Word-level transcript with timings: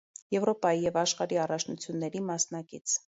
Եվրոպայի 0.35 0.79
և 0.85 0.95
աշխարհի 1.01 1.39
առաջնությունների 1.43 2.23
մասնակից։ 2.31 2.97